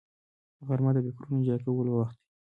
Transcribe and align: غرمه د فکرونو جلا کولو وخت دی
غرمه 0.67 0.91
د 0.93 0.97
فکرونو 1.15 1.45
جلا 1.47 1.63
کولو 1.65 1.91
وخت 1.99 2.15
دی 2.19 2.25